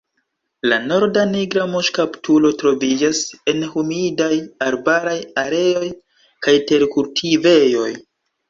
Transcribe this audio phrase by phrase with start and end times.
[0.69, 3.21] La Norda nigra muŝkaptulo troviĝas
[3.53, 4.33] en humidaj
[4.71, 5.93] arbaraj areoj
[6.47, 7.89] kaj terkultivejoj.